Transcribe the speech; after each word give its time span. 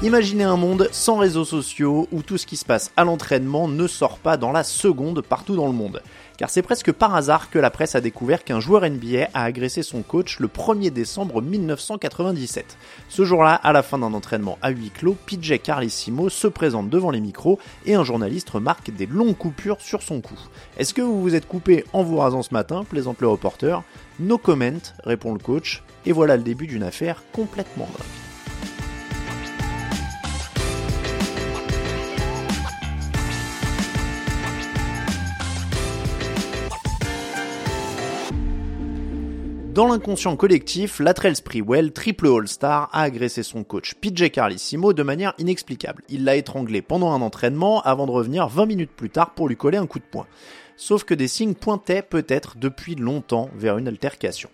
Imaginez 0.00 0.44
un 0.44 0.56
monde 0.56 0.88
sans 0.92 1.16
réseaux 1.16 1.44
sociaux 1.44 2.06
où 2.12 2.22
tout 2.22 2.38
ce 2.38 2.46
qui 2.46 2.56
se 2.56 2.64
passe 2.64 2.92
à 2.96 3.02
l'entraînement 3.02 3.66
ne 3.66 3.88
sort 3.88 4.18
pas 4.18 4.36
dans 4.36 4.52
la 4.52 4.62
seconde 4.62 5.22
partout 5.22 5.56
dans 5.56 5.66
le 5.66 5.72
monde. 5.72 6.02
Car 6.36 6.50
c'est 6.50 6.62
presque 6.62 6.92
par 6.92 7.16
hasard 7.16 7.50
que 7.50 7.58
la 7.58 7.68
presse 7.68 7.96
a 7.96 8.00
découvert 8.00 8.44
qu'un 8.44 8.60
joueur 8.60 8.88
NBA 8.88 9.26
a 9.34 9.42
agressé 9.42 9.82
son 9.82 10.02
coach 10.02 10.38
le 10.38 10.46
1er 10.46 10.90
décembre 10.90 11.42
1997. 11.42 12.78
Ce 13.08 13.24
jour-là, 13.24 13.56
à 13.56 13.72
la 13.72 13.82
fin 13.82 13.98
d'un 13.98 14.14
entraînement 14.14 14.56
à 14.62 14.70
huis 14.70 14.92
clos, 14.96 15.16
PJ 15.26 15.60
Carlissimo 15.60 16.28
se 16.28 16.46
présente 16.46 16.88
devant 16.88 17.10
les 17.10 17.20
micros 17.20 17.58
et 17.84 17.96
un 17.96 18.04
journaliste 18.04 18.50
remarque 18.50 18.92
des 18.92 19.06
longues 19.06 19.36
coupures 19.36 19.80
sur 19.80 20.02
son 20.02 20.20
cou. 20.20 20.38
Est-ce 20.78 20.94
que 20.94 21.02
vous 21.02 21.20
vous 21.20 21.34
êtes 21.34 21.48
coupé 21.48 21.84
en 21.92 22.04
vous 22.04 22.18
rasant 22.18 22.42
ce 22.44 22.54
matin? 22.54 22.84
plaisante 22.84 23.20
le 23.20 23.26
reporter. 23.26 23.82
No 24.20 24.38
comment, 24.38 24.78
répond 25.02 25.32
le 25.32 25.40
coach, 25.40 25.82
et 26.06 26.12
voilà 26.12 26.36
le 26.36 26.44
début 26.44 26.68
d'une 26.68 26.84
affaire 26.84 27.24
complètement 27.32 27.88
dingue. 27.98 28.27
Dans 39.78 39.86
l'inconscient 39.86 40.34
collectif, 40.34 40.98
Latrell 40.98 41.36
Sprewell, 41.36 41.92
triple 41.92 42.26
All-Star, 42.26 42.90
a 42.92 43.02
agressé 43.02 43.44
son 43.44 43.62
coach 43.62 43.94
PJ 43.94 44.28
Carlissimo 44.32 44.92
de 44.92 45.04
manière 45.04 45.34
inexplicable. 45.38 46.02
Il 46.08 46.24
l'a 46.24 46.34
étranglé 46.34 46.82
pendant 46.82 47.12
un 47.12 47.22
entraînement 47.22 47.80
avant 47.82 48.06
de 48.06 48.10
revenir 48.10 48.48
20 48.48 48.66
minutes 48.66 48.90
plus 48.90 49.08
tard 49.08 49.34
pour 49.34 49.46
lui 49.46 49.56
coller 49.56 49.78
un 49.78 49.86
coup 49.86 50.00
de 50.00 50.04
poing. 50.04 50.26
Sauf 50.76 51.04
que 51.04 51.14
des 51.14 51.28
signes 51.28 51.54
pointaient 51.54 52.02
peut-être 52.02 52.58
depuis 52.58 52.96
longtemps 52.96 53.50
vers 53.54 53.78
une 53.78 53.86
altercation. 53.86 54.50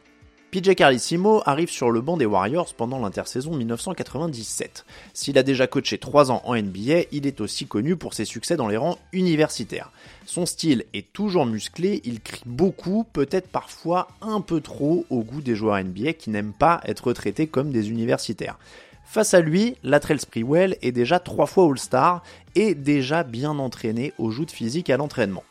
PJ 0.54 0.76
Carlissimo 0.76 1.42
arrive 1.46 1.68
sur 1.68 1.90
le 1.90 2.00
banc 2.00 2.16
des 2.16 2.26
Warriors 2.26 2.74
pendant 2.74 3.00
l'intersaison 3.00 3.56
1997. 3.56 4.84
S'il 5.12 5.36
a 5.36 5.42
déjà 5.42 5.66
coaché 5.66 5.98
3 5.98 6.30
ans 6.30 6.42
en 6.44 6.54
NBA, 6.54 7.06
il 7.10 7.26
est 7.26 7.40
aussi 7.40 7.66
connu 7.66 7.96
pour 7.96 8.14
ses 8.14 8.24
succès 8.24 8.56
dans 8.56 8.68
les 8.68 8.76
rangs 8.76 8.96
universitaires. 9.12 9.90
Son 10.26 10.46
style 10.46 10.84
est 10.94 11.12
toujours 11.12 11.44
musclé, 11.44 12.02
il 12.04 12.20
crie 12.20 12.44
beaucoup, 12.46 13.04
peut-être 13.12 13.48
parfois 13.48 14.06
un 14.20 14.40
peu 14.40 14.60
trop 14.60 15.04
au 15.10 15.24
goût 15.24 15.40
des 15.40 15.56
joueurs 15.56 15.82
NBA 15.82 16.12
qui 16.12 16.30
n'aiment 16.30 16.52
pas 16.52 16.80
être 16.84 17.12
traités 17.12 17.48
comme 17.48 17.72
des 17.72 17.90
universitaires. 17.90 18.56
Face 19.04 19.34
à 19.34 19.40
lui, 19.40 19.74
Latrell 19.82 20.20
Sprewell 20.20 20.76
est 20.82 20.92
déjà 20.92 21.18
trois 21.18 21.46
fois 21.46 21.64
All-Star 21.68 22.22
et 22.54 22.76
déjà 22.76 23.24
bien 23.24 23.58
entraîné 23.58 24.12
au 24.18 24.30
joutes 24.30 24.52
physique 24.52 24.88
à 24.88 24.98
l'entraînement. 24.98 25.42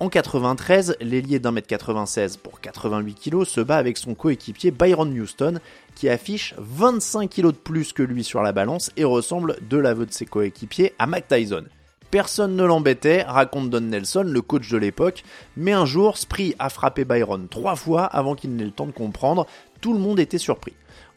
En 0.00 0.08
93, 0.08 0.96
l'ailier 1.02 1.40
d'un 1.40 1.50
mètre 1.50 1.68
96 1.68 2.38
pour 2.38 2.62
88 2.62 3.20
kg 3.20 3.44
se 3.44 3.60
bat 3.60 3.76
avec 3.76 3.98
son 3.98 4.14
coéquipier 4.14 4.70
Byron 4.70 5.12
Houston, 5.12 5.60
qui 5.94 6.08
affiche 6.08 6.54
25 6.56 7.28
kg 7.28 7.48
de 7.48 7.50
plus 7.50 7.92
que 7.92 8.02
lui 8.02 8.24
sur 8.24 8.40
la 8.42 8.52
balance 8.52 8.90
et 8.96 9.04
ressemble, 9.04 9.58
de 9.68 9.76
l'aveu 9.76 10.06
de 10.06 10.12
ses 10.12 10.24
coéquipiers, 10.24 10.94
à 10.98 11.06
Mac 11.06 11.28
Tyson. 11.28 11.64
Personne 12.10 12.56
ne 12.56 12.64
l'embêtait, 12.64 13.24
raconte 13.24 13.68
Don 13.68 13.82
Nelson, 13.82 14.24
le 14.26 14.40
coach 14.40 14.70
de 14.70 14.78
l'époque, 14.78 15.22
mais 15.58 15.72
un 15.72 15.84
jour, 15.84 16.16
Spree 16.16 16.54
a 16.58 16.70
frappé 16.70 17.04
Byron 17.04 17.46
trois 17.50 17.76
fois 17.76 18.04
avant 18.04 18.34
qu'il 18.34 18.56
n'ait 18.56 18.64
le 18.64 18.70
temps 18.70 18.86
de 18.86 18.92
comprendre, 18.92 19.46
tout 19.82 19.92
le 19.92 19.98
monde 19.98 20.18
était 20.18 20.38
surpris. 20.38 20.72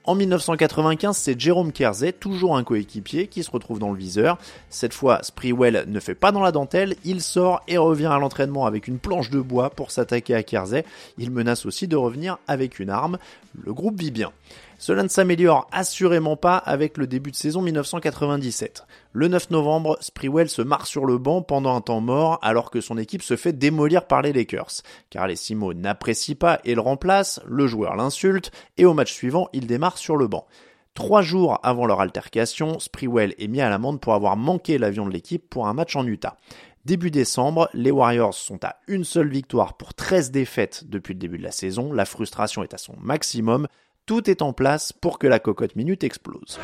En 0.06 0.16
1995, 0.16 1.16
c'est 1.16 1.40
Jérôme 1.40 1.72
Kersey, 1.72 2.12
toujours 2.12 2.58
un 2.58 2.66
coéquipier, 2.66 3.28
qui 3.28 3.42
se 3.42 3.50
retrouve 3.50 3.80
dans 3.80 3.92
le 3.92 3.98
viseur. 3.98 4.38
Cette 4.70 4.94
fois, 4.94 5.24
Sprewell 5.24 5.86
ne 5.88 6.00
fait 6.02 6.14
pas 6.14 6.34
dans 6.34 6.42
la 6.42 6.52
dentelle, 6.52 6.96
il 7.06 7.22
sort 7.22 7.62
et 7.70 7.78
revient 7.78 8.08
à 8.08 8.20
l'entraînement 8.20 8.66
avec 8.66 8.90
une 8.90 9.00
planche 9.00 9.30
de 9.30 9.40
bois 9.40 9.70
pour 9.70 9.92
s'attaquer 9.92 10.36
à 10.36 10.44
Kersey. 10.44 10.84
Il 11.18 11.32
menace 11.32 11.66
aussi 11.66 11.88
de 11.88 11.96
revenir 11.96 12.38
avec 12.48 12.80
une 12.80 12.90
arme. 12.90 13.18
Le 13.64 13.74
groupe 13.74 13.98
vit 13.98 14.12
bien. 14.12 14.34
Cela 14.78 15.04
ne 15.04 15.08
s'améliore 15.08 15.70
assurément 15.72 16.36
pas 16.36 16.58
avec 16.58 16.98
le 16.98 17.08
début 17.08 17.32
de 17.32 17.38
saison 17.38 17.62
1997. 17.62 18.84
Le 19.14 19.30
9 19.30 19.52
novembre, 19.52 19.98
Sprewell 20.02 20.50
se 20.50 20.62
marre 20.62 20.88
sur 20.88 21.06
le 21.06 21.18
banc 21.18 21.42
pendant 21.42 21.74
un 21.74 21.80
temps 21.80 22.02
mort 22.02 22.38
alors 22.42 22.70
que 22.70 22.82
son 22.82 22.98
équipe 22.98 23.22
se 23.22 23.38
fait 23.38 23.54
démolir 23.54 24.08
par 24.08 24.22
les 24.22 24.34
Lakers. 24.34 24.82
Car 25.10 25.28
les 25.28 25.38
Simo 25.38 25.74
n'apprécient 25.74 26.36
pas 26.36 26.60
et 26.66 26.76
le 26.76 26.82
remplacent, 26.82 27.40
le 27.48 27.66
joueur 27.66 27.96
l'insulte 27.96 28.52
et 28.78 28.84
au 28.84 28.94
match 28.94 29.14
suivant, 29.14 29.48
il 29.54 29.63
démarre 29.68 29.98
sur 29.98 30.18
le 30.18 30.28
banc. 30.28 30.46
Trois 30.94 31.24
jours 31.24 31.60
avant 31.64 31.88
leur 31.88 32.02
altercation, 32.02 32.80
Sprewell 32.80 33.34
est 33.40 33.48
mis 33.48 33.62
à 33.62 33.70
l'amende 33.70 34.00
pour 34.00 34.14
avoir 34.14 34.38
manqué 34.38 34.78
l'avion 34.78 35.08
de 35.08 35.12
l'équipe 35.12 35.50
pour 35.50 35.68
un 35.68 35.74
match 35.74 35.96
en 35.96 36.06
Utah. 36.06 36.38
Début 36.86 37.12
décembre, 37.12 37.70
les 37.74 37.92
Warriors 37.92 38.34
sont 38.34 38.64
à 38.64 38.76
une 38.88 39.04
seule 39.04 39.30
victoire 39.30 39.76
pour 39.76 39.94
13 39.94 40.32
défaites 40.32 40.84
depuis 40.88 41.14
le 41.14 41.20
début 41.20 41.38
de 41.38 41.44
la 41.44 41.52
saison, 41.52 41.94
la 41.94 42.06
frustration 42.06 42.62
est 42.62 42.74
à 42.74 42.78
son 42.78 42.96
maximum, 43.02 43.68
tout 44.06 44.30
est 44.30 44.42
en 44.42 44.54
place 44.54 44.92
pour 44.92 45.18
que 45.18 45.26
la 45.26 45.40
cocotte 45.40 45.76
minute 45.76 46.04
explose. 46.04 46.60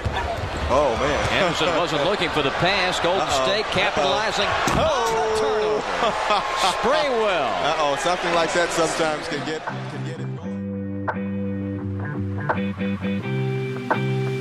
Oh 0.72 0.94
man. 1.00 1.44
Anderson 1.44 1.70
wasn't 1.80 2.04
looking 2.06 2.30
for 2.30 2.44
the 2.44 2.52
pass. 2.60 3.00
Golden 3.00 3.22
Uh-oh. 3.22 3.44
State 3.44 3.66
capitalizing. 3.72 4.46
Uh-oh. 4.46 5.10
Oh, 5.16 5.36
turnover. 5.40 5.81
Spraywell. 6.74 7.50
Uh-oh, 7.64 7.96
something 8.04 8.34
like 8.36 8.54
that 8.54 8.70
sometimes 8.72 9.28
can 9.30 9.44
get 9.48 9.66
can 9.66 10.06
get 10.06 10.20
it. 10.20 10.29
Thank 12.56 12.80
you. 12.80 14.39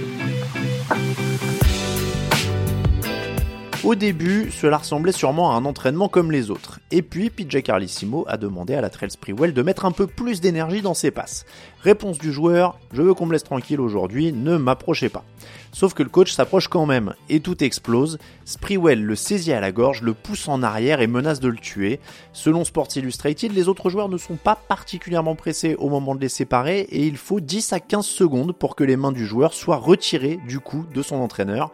Au 3.84 3.94
début, 3.94 4.50
cela 4.50 4.78
ressemblait 4.78 5.12
sûrement 5.12 5.52
à 5.52 5.54
un 5.54 5.64
entraînement 5.64 6.08
comme 6.08 6.32
les 6.32 6.50
autres. 6.50 6.80
Et 6.90 7.00
puis, 7.00 7.30
PJ 7.30 7.62
Carlissimo 7.62 8.24
a 8.26 8.36
demandé 8.36 8.74
à 8.74 8.80
la 8.80 8.90
Trail 8.90 9.12
Sprewell 9.12 9.54
de 9.54 9.62
mettre 9.62 9.84
un 9.84 9.92
peu 9.92 10.08
plus 10.08 10.40
d'énergie 10.40 10.82
dans 10.82 10.94
ses 10.94 11.12
passes. 11.12 11.46
Réponse 11.82 12.18
du 12.18 12.32
joueur, 12.32 12.76
je 12.92 13.02
veux 13.02 13.14
qu'on 13.14 13.26
me 13.26 13.32
laisse 13.32 13.44
tranquille 13.44 13.80
aujourd'hui, 13.80 14.32
ne 14.32 14.56
m'approchez 14.56 15.08
pas. 15.08 15.24
Sauf 15.72 15.94
que 15.94 16.02
le 16.02 16.08
coach 16.08 16.32
s'approche 16.32 16.66
quand 16.66 16.86
même, 16.86 17.14
et 17.28 17.38
tout 17.38 17.62
explose. 17.62 18.18
Sprewell 18.44 19.00
le 19.00 19.14
saisit 19.14 19.52
à 19.52 19.60
la 19.60 19.70
gorge, 19.70 20.02
le 20.02 20.12
pousse 20.12 20.48
en 20.48 20.64
arrière 20.64 21.00
et 21.00 21.06
menace 21.06 21.38
de 21.38 21.48
le 21.48 21.56
tuer. 21.56 22.00
Selon 22.32 22.64
Sports 22.64 22.88
Illustrated, 22.96 23.52
les 23.52 23.68
autres 23.68 23.90
joueurs 23.90 24.08
ne 24.08 24.18
sont 24.18 24.36
pas 24.36 24.56
particulièrement 24.56 25.36
pressés 25.36 25.76
au 25.76 25.88
moment 25.88 26.16
de 26.16 26.20
les 26.20 26.28
séparer, 26.28 26.80
et 26.80 27.06
il 27.06 27.16
faut 27.16 27.38
10 27.38 27.72
à 27.72 27.78
15 27.78 28.04
secondes 28.04 28.56
pour 28.56 28.74
que 28.74 28.82
les 28.82 28.96
mains 28.96 29.12
du 29.12 29.24
joueur 29.24 29.54
soient 29.54 29.76
retirées 29.76 30.40
du 30.48 30.58
coup 30.58 30.84
de 30.92 31.00
son 31.00 31.16
entraîneur. 31.16 31.70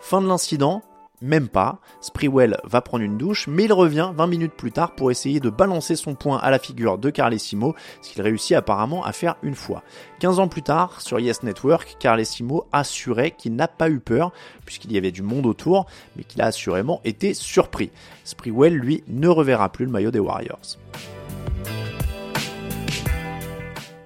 Fin 0.00 0.22
de 0.22 0.28
l'incident, 0.28 0.82
même 1.20 1.48
pas. 1.48 1.78
Sprewell 2.00 2.58
va 2.64 2.80
prendre 2.80 3.04
une 3.04 3.18
douche, 3.18 3.46
mais 3.48 3.64
il 3.64 3.72
revient 3.72 4.12
20 4.14 4.26
minutes 4.26 4.54
plus 4.54 4.72
tard 4.72 4.94
pour 4.94 5.10
essayer 5.10 5.40
de 5.40 5.50
balancer 5.50 5.96
son 5.96 6.14
poing 6.14 6.38
à 6.38 6.50
la 6.50 6.58
figure 6.58 6.98
de 6.98 7.10
Carlesimo, 7.10 7.74
ce 8.02 8.10
qu'il 8.10 8.22
réussit 8.22 8.56
apparemment 8.56 9.04
à 9.04 9.12
faire 9.12 9.36
une 9.42 9.54
fois. 9.54 9.82
15 10.20 10.38
ans 10.38 10.48
plus 10.48 10.62
tard, 10.62 11.00
sur 11.00 11.20
Yes 11.20 11.42
Network, 11.42 11.96
Carlesimo 11.98 12.66
assurait 12.72 13.32
qu'il 13.32 13.54
n'a 13.54 13.68
pas 13.68 13.90
eu 13.90 14.00
peur, 14.00 14.32
puisqu'il 14.64 14.92
y 14.92 14.98
avait 14.98 15.12
du 15.12 15.22
monde 15.22 15.46
autour, 15.46 15.86
mais 16.16 16.24
qu'il 16.24 16.42
a 16.42 16.46
assurément 16.46 17.00
été 17.04 17.34
surpris. 17.34 17.90
Sprewell, 18.24 18.74
lui, 18.74 19.02
ne 19.08 19.28
reverra 19.28 19.70
plus 19.70 19.84
le 19.84 19.90
maillot 19.90 20.10
des 20.10 20.20
Warriors. 20.20 20.78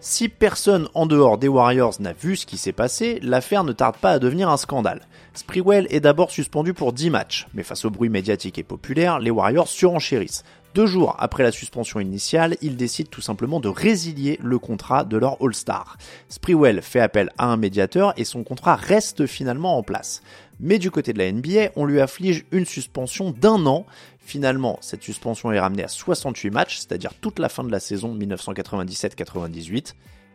Si 0.04 0.28
personne 0.28 0.88
en 0.94 1.06
dehors 1.06 1.38
des 1.38 1.46
Warriors 1.46 2.00
n'a 2.00 2.12
vu 2.12 2.34
ce 2.34 2.44
qui 2.44 2.58
s'est 2.58 2.72
passé, 2.72 3.20
l'affaire 3.22 3.62
ne 3.62 3.70
tarde 3.70 3.94
pas 3.98 4.10
à 4.10 4.18
devenir 4.18 4.48
un 4.48 4.56
scandale. 4.56 5.02
Sprewell 5.32 5.86
est 5.90 6.00
d'abord 6.00 6.32
suspendu 6.32 6.74
pour 6.74 6.92
10 6.92 7.10
matchs, 7.10 7.46
mais 7.54 7.62
face 7.62 7.84
au 7.84 7.90
bruit 7.90 8.08
médiatique 8.08 8.58
et 8.58 8.64
populaire, 8.64 9.20
les 9.20 9.30
Warriors 9.30 9.68
surenchérissent. 9.68 10.42
Deux 10.74 10.86
jours 10.86 11.14
après 11.20 11.44
la 11.44 11.52
suspension 11.52 12.00
initiale, 12.00 12.56
ils 12.62 12.76
décident 12.76 13.10
tout 13.12 13.20
simplement 13.20 13.60
de 13.60 13.68
résilier 13.68 14.40
le 14.42 14.58
contrat 14.58 15.04
de 15.04 15.16
leur 15.16 15.36
All-Star. 15.40 15.96
Sprewell 16.28 16.82
fait 16.82 16.98
appel 16.98 17.30
à 17.38 17.46
un 17.46 17.56
médiateur 17.56 18.12
et 18.16 18.24
son 18.24 18.42
contrat 18.42 18.74
reste 18.74 19.26
finalement 19.26 19.78
en 19.78 19.84
place. 19.84 20.20
Mais 20.58 20.78
du 20.78 20.90
côté 20.90 21.12
de 21.12 21.18
la 21.18 21.30
NBA, 21.30 21.72
on 21.76 21.84
lui 21.84 22.00
afflige 22.00 22.44
une 22.52 22.64
suspension 22.64 23.32
d'un 23.32 23.66
an. 23.66 23.84
Finalement, 24.24 24.78
cette 24.80 25.02
suspension 25.02 25.52
est 25.52 25.60
ramenée 25.60 25.84
à 25.84 25.88
68 25.88 26.50
matchs, 26.50 26.78
c'est-à-dire 26.78 27.12
toute 27.20 27.38
la 27.38 27.48
fin 27.48 27.64
de 27.64 27.70
la 27.72 27.80
saison 27.80 28.16
1997-98. 28.16 29.94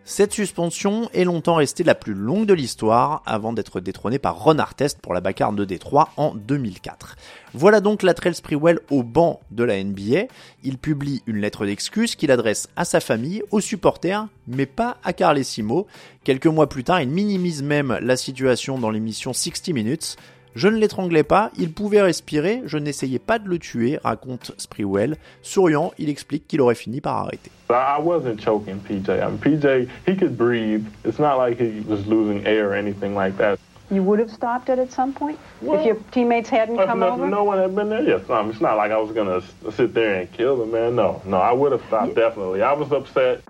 Cette 0.10 0.32
suspension 0.32 1.10
est 1.14 1.26
longtemps 1.26 1.56
restée 1.56 1.84
la 1.84 1.94
plus 1.94 2.14
longue 2.14 2.46
de 2.46 2.54
l'histoire 2.54 3.24
avant 3.26 3.52
d'être 3.52 3.82
détrônée 3.82 4.20
par 4.20 4.42
Ron 4.42 4.58
Artest 4.58 5.02
pour 5.02 5.14
la 5.14 5.20
bacarne 5.20 5.58
de 5.58 5.66
Détroit 5.66 6.12
en 6.16 6.34
2004. 6.34 7.18
Voilà 7.54 7.82
donc 7.82 8.04
Latrell 8.04 8.34
Sprewell 8.34 8.80
au 8.90 9.04
banc 9.04 9.42
de 9.52 9.66
la 9.66 9.84
NBA. 9.84 10.28
Il 10.64 10.78
publie 10.78 11.24
une 11.28 11.40
lettre 11.40 11.66
d'excuse 11.66 12.16
qu'il 12.16 12.32
adresse 12.32 12.70
à 12.78 12.86
sa 12.86 13.02
famille, 13.02 13.44
aux 13.52 13.60
supporters, 13.60 14.28
mais 14.48 14.66
pas 14.66 14.96
à 15.04 15.12
Carlesimo. 15.12 15.88
Quelques 16.24 16.48
mois 16.48 16.70
plus 16.70 16.86
tard, 16.86 17.02
il 17.02 17.10
minimise 17.10 17.62
même 17.62 18.00
la 18.02 18.16
situation 18.16 18.80
dans 18.80 18.92
l'émission 18.92 19.34
60 19.34 19.68
Minutes. 19.74 20.16
Je 20.58 20.68
ne 20.68 20.78
l'étranglais 20.78 21.22
pas, 21.22 21.52
il 21.60 21.72
pouvait 21.72 22.02
respirer, 22.02 22.64
je 22.66 22.80
n'essayais 22.80 23.20
pas 23.20 23.38
de 23.38 23.48
le 23.48 23.60
tuer, 23.60 24.00
raconte 24.04 24.54
Sprewell. 24.58 25.16
Souriant, 25.44 25.92
il 26.00 26.10
explique 26.10 26.48
qu'il 26.48 26.62
aurait 26.62 26.74
fini 26.74 27.00
par 27.00 27.18
arrêter. 27.18 27.52
I 27.70 28.00
wasn't 28.02 28.42
choking 28.44 28.80
PJ. 28.80 29.08
I 29.08 29.28
mean, 29.28 29.38
PJ, 29.38 29.88
he 30.08 30.18
could 30.18 30.36
breathe. 30.36 30.84
It's 31.06 31.20
not 31.20 31.38
like 31.38 31.60
he 31.60 31.84
was 31.88 32.08
losing 32.08 32.44
air 32.48 32.72
or 32.72 32.74
anything 32.74 33.14
like 33.14 33.38
that. 33.38 33.60
You 33.92 34.02
would 34.02 34.18
have 34.20 34.32
stopped 34.32 34.70
it 34.70 34.80
at 34.80 34.92
some 34.92 35.14
point 35.14 35.38
well, 35.62 35.80
if 35.80 35.86
your 35.86 35.98
teammates 36.12 36.50
hadn't 36.50 36.78
come 36.78 37.02
no, 37.02 37.10
over? 37.10 37.28
No 37.28 37.44
one 37.44 37.60
had 37.60 37.76
been 37.76 37.90
there. 37.90 38.02
Yes, 38.02 38.28
um, 38.28 38.50
it's 38.50 38.60
not 38.60 38.78
like 38.78 38.92
I 38.92 38.98
was 38.98 39.12
gonna 39.12 39.44
sit 39.74 39.94
there 39.94 40.16
and 40.22 40.32
kill 40.34 40.58
the 40.58 40.66
man. 40.66 40.96
No, 40.96 41.22
no, 41.24 41.38
I 41.38 41.54
would 41.54 41.72
have 41.72 41.86
stopped 41.86 42.18
yeah. 42.18 42.30
definitely. 42.30 42.64
I 42.64 42.74
was 42.74 42.92
upset. 42.92 43.44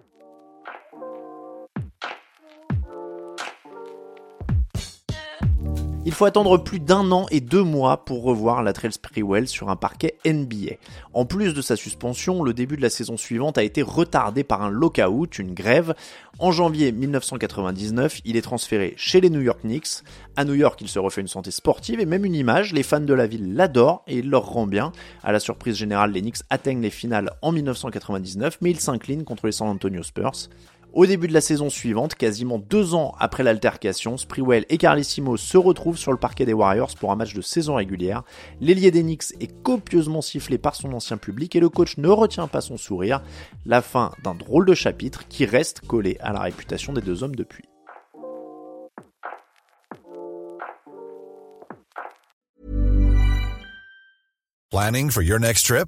Il 6.07 6.13
faut 6.13 6.23
attendre 6.23 6.57
plus 6.57 6.79
d'un 6.79 7.11
an 7.11 7.25
et 7.31 7.41
deux 7.41 7.63
mois 7.63 8.05
pour 8.05 8.23
revoir 8.23 8.63
Latrell 8.63 8.93
Sprewell 8.93 9.45
sur 9.45 9.69
un 9.69 9.75
parquet 9.75 10.15
NBA. 10.25 10.75
En 11.13 11.25
plus 11.25 11.53
de 11.53 11.61
sa 11.61 11.75
suspension, 11.75 12.43
le 12.43 12.53
début 12.53 12.77
de 12.77 12.81
la 12.81 12.89
saison 12.89 13.17
suivante 13.17 13.57
a 13.57 13.63
été 13.63 13.81
retardé 13.81 14.45
par 14.45 14.61
un 14.61 14.69
lockout, 14.69 15.37
une 15.37 15.53
grève. 15.53 15.95
En 16.39 16.53
janvier 16.53 16.93
1999, 16.93 18.21
il 18.23 18.37
est 18.37 18.41
transféré 18.41 18.93
chez 18.95 19.19
les 19.19 19.29
New 19.29 19.41
York 19.41 19.59
Knicks. 19.63 20.01
À 20.37 20.45
New 20.45 20.53
York, 20.53 20.79
il 20.79 20.87
se 20.87 20.97
refait 20.97 21.19
une 21.19 21.27
santé 21.27 21.51
sportive 21.51 21.99
et 21.99 22.05
même 22.05 22.23
une 22.23 22.35
image. 22.35 22.71
Les 22.71 22.83
fans 22.83 23.01
de 23.01 23.13
la 23.13 23.27
ville 23.27 23.53
l'adorent 23.53 24.03
et 24.07 24.19
il 24.19 24.29
leur 24.29 24.45
rend 24.45 24.65
bien. 24.65 24.93
À 25.25 25.33
la 25.33 25.41
surprise 25.41 25.75
générale, 25.75 26.13
les 26.13 26.21
Knicks 26.21 26.37
atteignent 26.49 26.81
les 26.81 26.89
finales 26.89 27.31
en 27.41 27.51
1999, 27.51 28.59
mais 28.61 28.71
ils 28.71 28.79
s'inclinent 28.79 29.25
contre 29.25 29.45
les 29.45 29.51
San 29.51 29.67
Antonio 29.67 30.03
Spurs. 30.03 30.47
Au 30.93 31.05
début 31.05 31.27
de 31.27 31.33
la 31.33 31.41
saison 31.41 31.69
suivante, 31.69 32.15
quasiment 32.15 32.57
deux 32.57 32.95
ans 32.95 33.13
après 33.19 33.43
l'altercation, 33.43 34.17
Sprewell 34.17 34.65
et 34.69 34.77
Carlissimo 34.77 35.37
se 35.37 35.57
retrouvent 35.57 35.97
sur 35.97 36.11
le 36.11 36.17
parquet 36.17 36.45
des 36.45 36.53
Warriors 36.53 36.95
pour 36.95 37.11
un 37.11 37.15
match 37.15 37.33
de 37.33 37.41
saison 37.41 37.75
régulière. 37.75 38.23
L'ailier 38.61 38.89
d'Enix 38.89 39.33
est 39.39 39.61
copieusement 39.61 40.21
sifflé 40.21 40.57
par 40.57 40.75
son 40.75 40.93
ancien 40.93 41.17
public 41.17 41.55
et 41.55 41.59
le 41.59 41.69
coach 41.69 41.97
ne 41.97 42.07
retient 42.07 42.47
pas 42.47 42.61
son 42.61 42.77
sourire. 42.77 43.21
La 43.65 43.81
fin 43.81 44.11
d'un 44.23 44.33
drôle 44.33 44.65
de 44.65 44.73
chapitre 44.73 45.27
qui 45.27 45.45
reste 45.45 45.81
collé 45.81 46.17
à 46.19 46.33
la 46.33 46.39
réputation 46.39 46.93
des 46.93 47.01
deux 47.01 47.23
hommes 47.23 47.35
depuis. 47.35 47.65
Planning 54.71 55.11
for 55.11 55.21
your 55.21 55.39
next 55.39 55.65
trip? 55.65 55.87